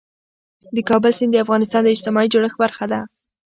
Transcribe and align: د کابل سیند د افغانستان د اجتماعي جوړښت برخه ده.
د 0.75 0.77
کابل 0.89 1.11
سیند 1.17 1.31
د 1.33 1.37
افغانستان 1.45 1.81
د 1.83 1.89
اجتماعي 1.95 2.27
جوړښت 2.33 2.57
برخه 2.63 2.85
ده. 2.91 2.99